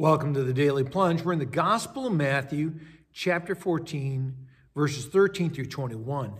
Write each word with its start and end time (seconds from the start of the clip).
Welcome 0.00 0.32
to 0.32 0.42
the 0.42 0.54
Daily 0.54 0.82
Plunge. 0.82 1.20
We're 1.20 1.34
in 1.34 1.38
the 1.38 1.44
Gospel 1.44 2.06
of 2.06 2.14
Matthew, 2.14 2.72
chapter 3.12 3.54
14, 3.54 4.34
verses 4.74 5.04
13 5.04 5.50
through 5.50 5.66
21. 5.66 6.32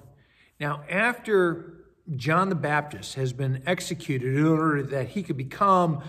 Now, 0.59 0.83
after 0.89 1.75
John 2.17 2.49
the 2.49 2.55
Baptist 2.55 3.17
has 3.17 3.35
been 3.35 3.63
executed 3.67 4.35
in 4.35 4.47
order 4.47 4.83
that 4.85 5.09
he 5.09 5.23
could 5.23 5.37
become 5.37 6.03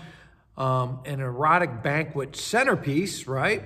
um, 0.56 1.00
an 1.04 1.20
erotic 1.20 1.82
banquet 1.82 2.36
centerpiece, 2.36 3.26
right? 3.26 3.62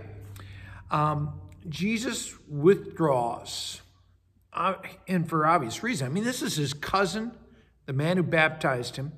Um, 0.90 1.40
Jesus 1.68 2.34
withdraws, 2.48 3.82
uh, 4.52 4.74
and 5.06 5.28
for 5.28 5.46
obvious 5.46 5.84
reason. 5.84 6.08
I 6.08 6.10
mean, 6.10 6.24
this 6.24 6.42
is 6.42 6.56
his 6.56 6.74
cousin, 6.74 7.30
the 7.84 7.92
man 7.92 8.16
who 8.16 8.24
baptized 8.24 8.96
him, 8.96 9.12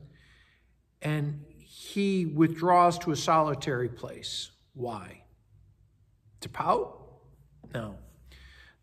and 1.00 1.42
he 1.56 2.26
withdraws 2.26 2.98
to 2.98 3.12
a 3.12 3.16
solitary 3.16 3.88
place. 3.88 4.50
Why? 4.78 5.24
To 6.42 6.48
pout? 6.48 7.02
No. 7.74 7.96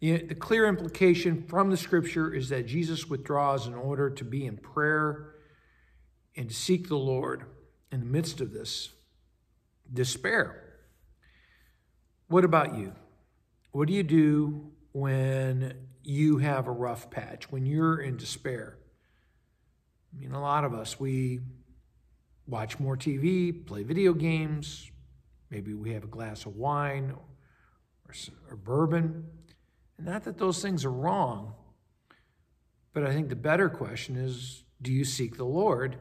The, 0.02 0.18
the 0.18 0.36
clear 0.36 0.66
implication 0.66 1.46
from 1.48 1.70
the 1.70 1.78
scripture 1.78 2.34
is 2.34 2.50
that 2.50 2.66
Jesus 2.66 3.08
withdraws 3.08 3.66
in 3.66 3.74
order 3.74 4.10
to 4.10 4.26
be 4.26 4.46
in 4.46 4.58
prayer 4.58 5.36
and 6.36 6.50
to 6.50 6.54
seek 6.54 6.90
the 6.90 6.98
Lord 6.98 7.46
in 7.94 8.02
the 8.02 8.06
midst 8.06 8.42
of 8.42 8.52
this 8.52 8.90
despair. 9.94 10.74
What 12.28 12.44
about 12.44 12.76
you? 12.76 12.92
What 13.72 13.88
do 13.88 13.94
you 13.94 14.04
do 14.04 14.72
when 14.92 15.76
you 16.04 16.40
have 16.40 16.68
a 16.68 16.72
rough 16.72 17.10
patch, 17.10 17.50
when 17.50 17.66
you're 17.66 18.02
in 18.02 18.18
despair? 18.18 18.78
I 20.14 20.20
mean, 20.20 20.34
a 20.34 20.42
lot 20.42 20.66
of 20.66 20.74
us, 20.74 21.00
we 21.00 21.40
watch 22.48 22.80
more 22.82 22.98
TV, 22.98 23.66
play 23.66 23.84
video 23.84 24.14
games, 24.14 24.92
Maybe 25.50 25.74
we 25.74 25.94
have 25.94 26.04
a 26.04 26.08
glass 26.08 26.46
of 26.46 26.56
wine 26.56 27.14
or, 28.08 28.14
or 28.50 28.56
bourbon. 28.56 29.26
And 29.98 30.08
not 30.08 30.24
that 30.24 30.38
those 30.38 30.62
things 30.62 30.86
are 30.86 30.92
wrong, 30.92 31.54
but 32.94 33.04
I 33.04 33.14
think 33.14 33.30
the 33.30 33.36
better 33.36 33.70
question 33.70 34.16
is 34.16 34.64
do 34.82 34.92
you 34.92 35.06
seek 35.06 35.38
the 35.38 35.46
Lord 35.46 35.98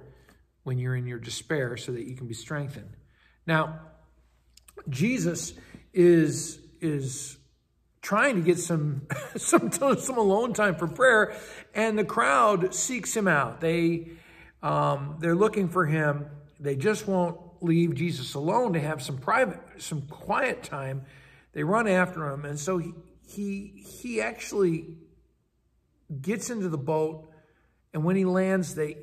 when 0.65 0.79
you're 0.79 0.97
in 0.97 1.07
your 1.07 1.19
despair 1.19 1.77
so 1.77 1.93
that 1.93 2.07
you 2.07 2.17
can 2.17 2.27
be 2.27 2.35
strengthened? 2.35 2.97
Now, 3.47 3.81
Jesus 4.89 5.55
is, 5.93 6.59
is 6.81 7.37
trying 8.03 8.37
to 8.37 8.43
get 8.43 8.59
some, 8.59 9.07
some, 9.37 9.71
some 9.71 10.19
alone 10.19 10.53
time 10.53 10.77
for 10.77 10.87
prayer, 10.87 11.35
and 11.75 11.99
the 11.99 12.05
crowd 12.05 12.75
seeks 12.75 13.17
him 13.17 13.29
out. 13.29 13.61
They, 13.61 14.11
um, 14.63 15.17
they're 15.21 15.37
looking 15.37 15.69
for 15.69 15.87
him. 15.87 16.27
They 16.59 16.77
just 16.77 17.07
won't 17.07 17.39
leave 17.65 17.95
Jesus 17.95 18.35
alone 18.35 18.75
to 18.75 18.81
have 18.81 19.03
some 19.03 19.19
private, 19.19 19.61
some 19.79 20.03
quiet 20.03 20.63
time. 20.63 21.05
They 21.53 21.65
run 21.65 21.89
after 21.89 22.29
him. 22.31 22.45
And 22.45 22.59
so 22.59 22.79
he, 22.79 22.93
he, 23.27 23.73
he 24.01 24.21
actually 24.21 24.97
gets 26.21 26.51
into 26.51 26.69
the 26.69 26.79
boat. 26.79 27.31
And 27.93 28.05
when 28.05 28.17
he 28.17 28.25
lands, 28.25 28.75
they, 28.75 28.99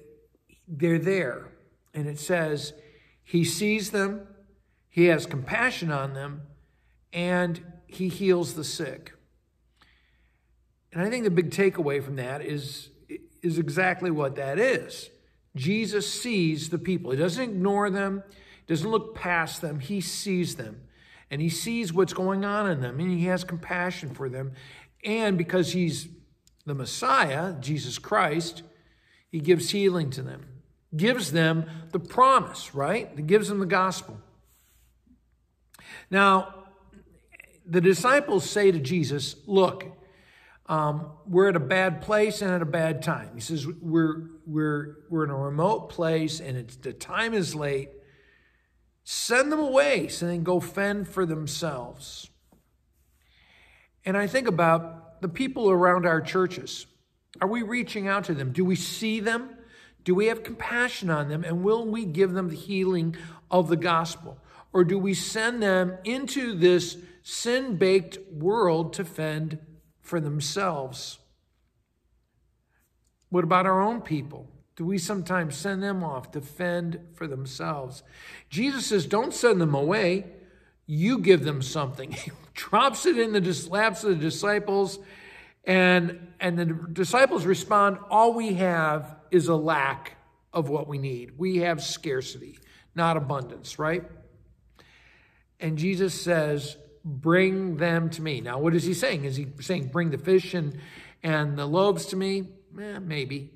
they're 0.68 1.00
there. 1.00 1.48
And 1.94 2.08
it 2.08 2.20
says, 2.20 2.74
he 3.24 3.44
sees 3.44 3.92
them, 3.92 4.28
he 4.90 5.06
has 5.06 5.26
compassion 5.26 5.92
on 5.92 6.14
them, 6.14 6.42
and 7.14 7.62
he 7.88 8.10
heals 8.10 8.54
the 8.54 8.64
sick. 8.64 9.14
And 10.94 11.02
I 11.02 11.10
think 11.10 11.24
the 11.24 11.32
big 11.32 11.52
takeaway 11.52 12.04
from 12.04 12.18
that 12.18 12.42
is, 12.42 12.90
is 13.42 13.58
exactly 13.58 14.12
what 14.12 14.36
that 14.36 14.60
is. 14.60 15.10
Jesus 15.56 16.12
sees 16.12 16.70
the 16.70 16.78
people. 16.78 17.12
He 17.12 17.18
doesn't 17.18 17.44
ignore 17.44 17.90
them 17.90 18.24
doesn't 18.72 18.90
look 18.90 19.14
past 19.16 19.62
them, 19.62 19.82
he 19.82 20.00
sees 20.00 20.56
them. 20.56 20.82
And 21.30 21.42
he 21.42 21.50
sees 21.50 21.92
what's 21.92 22.14
going 22.14 22.46
on 22.46 22.70
in 22.70 22.80
them, 22.80 23.02
and 23.02 23.12
he 23.12 23.26
has 23.26 23.44
compassion 23.44 24.14
for 24.14 24.30
them. 24.30 24.54
And 25.04 25.38
because 25.38 25.74
he's 25.74 26.08
the 26.66 26.74
Messiah, 26.74 27.54
Jesus 27.60 28.00
Christ, 28.00 28.64
he 29.30 29.40
gives 29.40 29.72
healing 29.72 30.10
to 30.12 30.22
them, 30.22 30.46
gives 30.96 31.34
them 31.34 31.66
the 31.92 32.00
promise, 32.00 32.74
right? 32.74 33.10
He 33.14 33.24
gives 33.24 33.50
them 33.50 33.60
the 33.60 33.66
gospel. 33.66 34.22
Now, 36.10 36.54
the 37.66 37.82
disciples 37.82 38.50
say 38.50 38.72
to 38.72 38.80
Jesus, 38.80 39.36
Look, 39.48 39.86
um, 40.68 41.12
we're 41.28 41.50
at 41.50 41.58
a 41.58 41.62
bad 41.62 42.02
place 42.02 42.42
and 42.42 42.52
at 42.52 42.62
a 42.62 42.66
bad 42.66 43.02
time. 43.02 43.32
He 43.36 43.42
says, 43.42 43.68
We're, 43.68 44.30
we're, 44.46 44.98
we're 45.10 45.26
in 45.26 45.30
a 45.30 45.38
remote 45.38 45.90
place 45.90 46.40
and 46.40 46.58
it's, 46.58 46.78
the 46.78 46.94
time 46.94 47.34
is 47.34 47.54
late 47.54 47.90
Send 49.32 49.50
them 49.50 49.62
away 49.62 50.10
so 50.10 50.26
they 50.26 50.36
can 50.36 50.44
go 50.44 50.60
fend 50.60 51.08
for 51.08 51.26
themselves. 51.26 52.30
And 54.04 54.18
I 54.18 54.28
think 54.28 54.46
about 54.46 55.22
the 55.22 55.30
people 55.30 55.72
around 55.72 56.06
our 56.06 56.20
churches. 56.20 56.86
Are 57.40 57.48
we 57.48 57.62
reaching 57.62 58.10
out 58.10 58.26
to 58.26 58.34
them? 58.34 58.52
Do 58.52 58.66
we 58.66 58.76
see 58.76 59.22
them? 59.22 59.56
Do 60.04 60.14
we 60.14 60.26
have 60.26 60.44
compassion 60.44 61.10
on 61.10 61.30
them? 61.30 61.46
And 61.46 61.64
will 61.64 61.86
we 61.86 62.04
give 62.04 62.34
them 62.34 62.50
the 62.50 62.58
healing 62.58 63.16
of 63.50 63.70
the 63.70 63.78
gospel? 63.78 64.38
Or 64.74 64.84
do 64.84 65.00
we 65.00 65.14
send 65.14 65.64
them 65.64 65.98
into 66.04 66.54
this 66.54 66.98
sin 67.24 67.78
baked 67.78 68.18
world 68.34 68.92
to 68.96 69.06
fend 69.06 69.60
for 70.02 70.20
themselves? 70.20 71.20
What 73.30 73.46
about 73.46 73.66
our 73.66 73.82
own 73.82 74.02
people? 74.02 74.50
Do 74.76 74.86
we 74.86 74.98
sometimes 74.98 75.56
send 75.56 75.84
them 75.84 76.04
off 76.04 76.32
to 76.32 76.42
fend 76.42 77.00
for 77.14 77.28
themselves? 77.28 78.04
Jesus 78.50 78.88
says, 78.88 79.06
don't 79.06 79.34
send 79.34 79.60
them 79.60 79.76
away. 79.76 80.26
You 80.86 81.20
give 81.20 81.44
them 81.44 81.62
something. 81.62 82.12
He 82.26 82.32
drops 82.54 83.06
it 83.06 83.18
in 83.18 83.32
the 83.32 83.68
laps 83.70 84.04
of 84.04 84.10
the 84.10 84.16
disciples, 84.16 85.00
and, 85.64 86.34
and 86.40 86.60
the 86.60 86.66
disciples 86.66 87.46
respond, 87.46 87.98
all 88.10 88.34
we 88.34 88.56
have 88.56 89.16
is 89.32 89.48
a 89.48 89.56
lack 89.56 90.18
of 90.54 90.70
what 90.70 90.88
we 90.88 90.98
need. 90.98 91.38
We 91.38 91.58
have 91.60 91.82
scarcity, 91.82 92.60
not 92.94 93.18
abundance, 93.18 93.80
right? 93.80 94.04
And 95.60 95.78
Jesus 95.78 96.20
says, 96.20 96.78
bring 97.06 97.78
them 97.78 98.10
to 98.12 98.22
me. 98.22 98.42
Now, 98.42 98.60
what 98.60 98.76
is 98.76 98.84
he 98.84 98.94
saying? 98.94 99.26
Is 99.26 99.38
he 99.38 99.48
saying, 99.60 99.88
bring 99.88 100.12
the 100.12 100.18
fish 100.18 100.54
and, 100.54 100.78
and 101.24 101.58
the 101.58 101.66
loaves 101.66 102.08
to 102.08 102.16
me? 102.16 102.50
Eh, 102.80 103.00
maybe. 103.00 103.52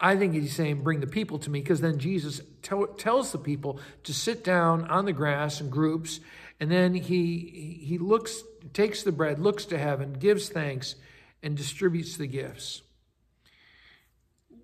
I 0.00 0.16
think 0.16 0.34
he's 0.34 0.54
saying, 0.54 0.82
bring 0.82 1.00
the 1.00 1.08
people 1.08 1.38
to 1.40 1.50
me, 1.50 1.60
because 1.60 1.80
then 1.80 1.98
Jesus 1.98 2.40
tells 2.62 3.32
the 3.32 3.38
people 3.38 3.80
to 4.04 4.14
sit 4.14 4.44
down 4.44 4.84
on 4.84 5.06
the 5.06 5.12
grass 5.12 5.60
in 5.60 5.70
groups, 5.70 6.20
and 6.60 6.70
then 6.70 6.94
he, 6.94 7.80
he 7.82 7.98
looks, 7.98 8.42
takes 8.72 9.02
the 9.02 9.10
bread, 9.10 9.40
looks 9.40 9.64
to 9.66 9.78
heaven, 9.78 10.12
gives 10.12 10.48
thanks, 10.48 10.94
and 11.42 11.56
distributes 11.56 12.16
the 12.16 12.28
gifts. 12.28 12.82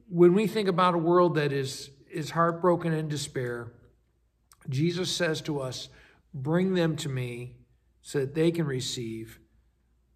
When 0.09 0.35
we 0.35 0.47
think 0.47 0.69
about 0.69 0.95
a 0.95 0.99
world 0.99 1.35
that 1.35 1.51
is, 1.51 1.91
is 2.13 2.31
heartbroken 2.31 2.93
and 2.93 3.11
despair, 3.11 3.73
Jesus 4.69 5.11
says 5.11 5.41
to 5.43 5.61
us, 5.61 5.89
bring 6.33 6.75
them 6.75 6.95
to 6.97 7.09
me 7.09 7.57
so 8.03 8.21
that 8.21 8.35
they 8.35 8.53
can 8.53 8.67
receive 8.67 9.41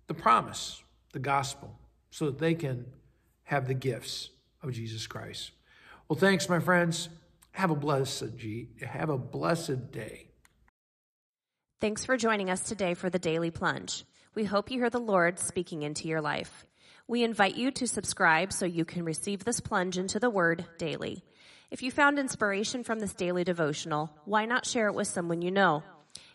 the 0.06 0.14
promise, 0.14 0.82
the 1.12 1.18
gospel, 1.18 1.76
so 2.10 2.26
that 2.26 2.38
they 2.38 2.54
can 2.54 2.86
have 3.44 3.66
the 3.66 3.74
gifts 3.74 4.30
of 4.62 4.72
Jesus 4.72 5.06
Christ. 5.06 5.52
Well, 6.08 6.18
thanks, 6.18 6.48
my 6.48 6.60
friends. 6.60 7.08
Have 7.52 7.70
a 7.70 7.76
blessed 7.76 8.40
have 8.80 9.10
a 9.10 9.18
blessed 9.18 9.90
day. 9.90 10.28
Thanks 11.80 12.04
for 12.04 12.16
joining 12.16 12.50
us 12.50 12.62
today 12.62 12.94
for 12.94 13.10
the 13.10 13.18
Daily 13.18 13.50
Plunge. 13.50 14.04
We 14.34 14.44
hope 14.44 14.70
you 14.70 14.78
hear 14.78 14.90
the 14.90 14.98
Lord 14.98 15.38
speaking 15.38 15.82
into 15.82 16.08
your 16.08 16.20
life. 16.20 16.66
We 17.06 17.24
invite 17.24 17.56
you 17.56 17.70
to 17.72 17.86
subscribe 17.86 18.52
so 18.52 18.66
you 18.66 18.84
can 18.84 19.04
receive 19.04 19.44
this 19.44 19.60
plunge 19.60 19.98
into 19.98 20.20
the 20.20 20.30
Word 20.30 20.64
daily. 20.76 21.24
If 21.70 21.82
you 21.82 21.90
found 21.90 22.18
inspiration 22.18 22.84
from 22.84 22.98
this 22.98 23.14
daily 23.14 23.44
devotional, 23.44 24.10
why 24.24 24.44
not 24.44 24.66
share 24.66 24.88
it 24.88 24.94
with 24.94 25.08
someone 25.08 25.42
you 25.42 25.50
know? 25.50 25.82